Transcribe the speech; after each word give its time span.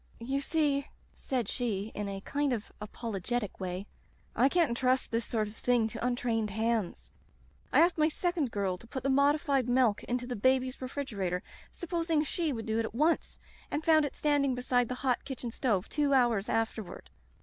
"*You 0.19 0.41
see,' 0.41 0.87
said 1.13 1.47
she 1.47 1.91
in 1.93 2.09
a 2.09 2.21
kind 2.21 2.53
of 2.53 2.71
apolo 2.81 3.21
getic 3.21 3.59
way, 3.59 3.85
*I 4.35 4.49
can't 4.49 4.69
intrust 4.69 5.11
this 5.11 5.25
sort 5.25 5.47
of 5.47 5.55
thing 5.55 5.87
to 5.89 6.03
untrained 6.03 6.49
hands. 6.49 7.11
I 7.71 7.81
asked 7.81 7.99
my 7.99 8.09
second 8.09 8.49
girl 8.49 8.79
to 8.79 8.87
put 8.87 9.03
the 9.03 9.11
modified 9.11 9.69
milk 9.69 10.03
into 10.05 10.25
the 10.25 10.35
baby's 10.35 10.81
refrigerator, 10.81 11.43
supposing 11.71 12.23
she 12.23 12.51
would 12.51 12.65
do 12.65 12.79
it 12.79 12.85
at 12.85 12.95
once— 12.95 13.37
and 13.69 13.85
found 13.85 14.03
it 14.05 14.15
standing 14.15 14.55
beside 14.55 14.89
the 14.89 14.95
hot 15.05 15.23
kitchen 15.23 15.51
stove 15.51 15.87
two 15.87 16.15
hours 16.15 16.49
afterward. 16.49 17.11